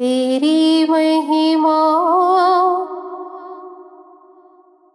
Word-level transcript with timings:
तेरी 0.00 0.84
महिमा 0.90 1.78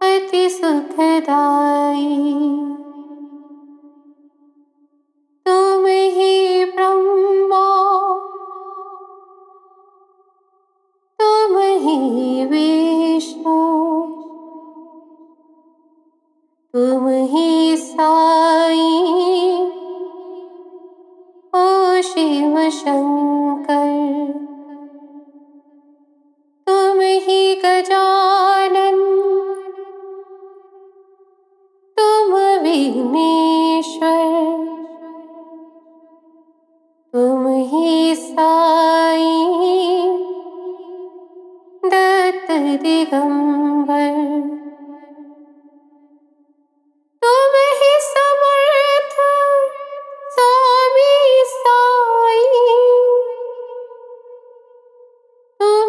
अति 0.02 0.50
सुखदाई 0.50 2.06
तुम 5.46 5.86
ही 6.16 6.66
ब्रह्मा 6.72 7.66
तुम 11.20 11.58
ही 11.86 12.46
विष्णु 12.46 12.75
दिगंबर। 43.06 44.16
तुम 47.24 47.54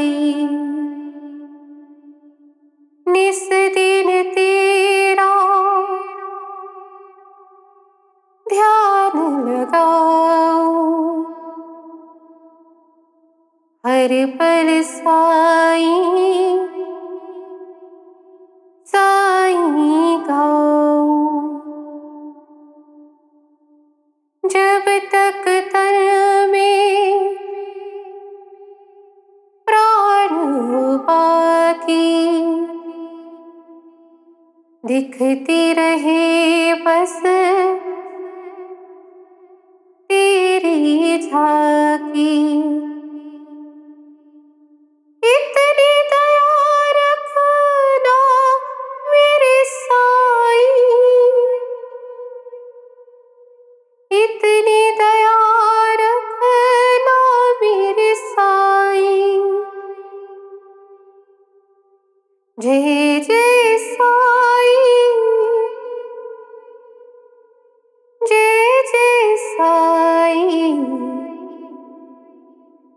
हर 14.01 14.13
पल 14.35 14.69
साई 14.81 15.89
साई 18.87 20.15
गाओ। 20.29 21.09
जब 24.43 24.87
तक 25.13 25.43
तन 25.73 25.97
में 26.51 27.35
प्राण 29.67 30.33
बाकी 31.07 32.09
दिखती 34.83 35.73
रहे 35.73 36.73
बस 36.73 37.21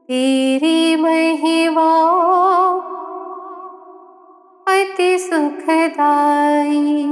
तेरी 0.09 0.97
महिमा 0.97 1.91
अति 4.69 5.19
सुखदाई। 5.19 7.07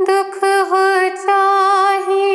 दुख 0.00 0.36
हो 0.70 0.86
चाहे 1.24 2.28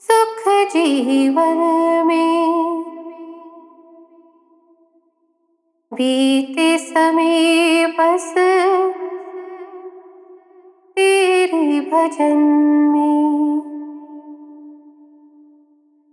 सुख 0.00 0.48
जीवन 0.72 1.58
में 2.06 2.17
बीते 5.98 6.78
समय 6.78 7.86
बस। 7.86 8.34
तेरे 10.96 11.80
भजन 11.80 12.36
में 12.92 13.60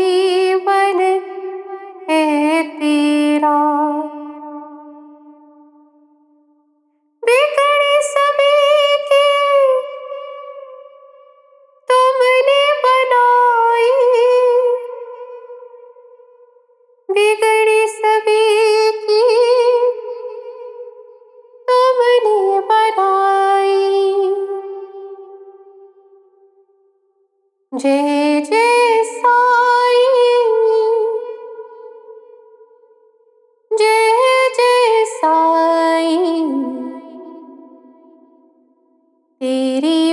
तेरी 27.83 28.71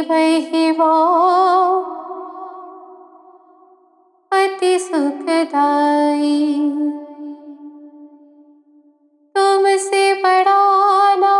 महिमा 0.02 0.92
अति 4.32 4.78
सुखदाई 4.80 6.44
तुमसे 9.36 10.14
बड़ा 10.24 10.64
ना 11.16 11.36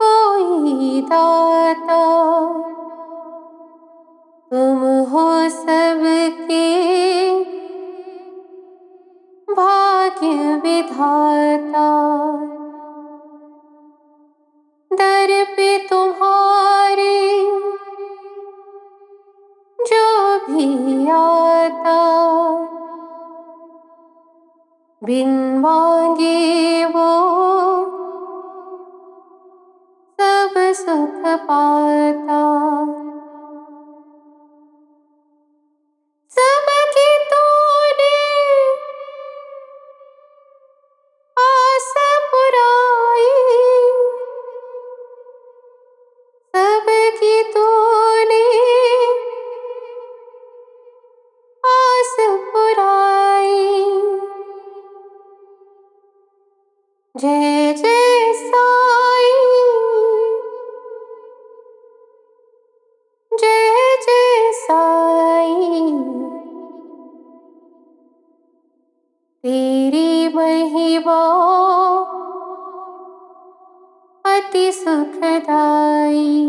कोई 0.00 1.00
दाता 1.10 2.02
सबके 5.54 6.66
भाग्य 9.48 10.30
विधाता। 10.56 11.88
दर 14.90 15.30
पे 15.56 15.68
तुम्हारे 15.88 17.18
जो 19.80 20.06
भी 20.46 20.68
आता, 21.10 22.00
बिन 25.02 25.32
मांगे 25.58 26.84
वो 26.84 27.10
सब 30.18 30.54
सुख 30.76 31.22
पाता। 31.48 32.33
साई। 64.64 65.90
तेरी 69.44 70.28
महिमा 70.34 71.20
अति 74.24 74.72
सुखदाई 74.72 76.46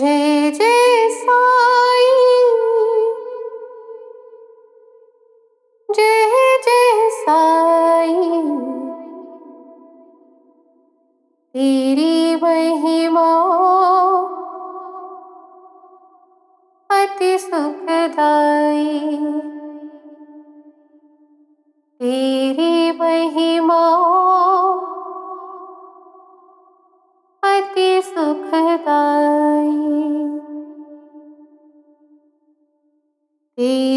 जय 0.00 0.50
जय 0.50 1.08
साई 1.10 2.12
जय 5.88 6.56
जय 6.66 7.08
साई 7.12 8.14
तेरी 11.54 12.36
महिमा 12.36 13.26
अति 16.90 17.38
सुखदाई। 17.38 18.98
तेरी 22.00 22.98
महिमा 23.00 23.82
अति 27.44 27.90
सुखदाई 28.04 29.79
तेरी 33.60 33.89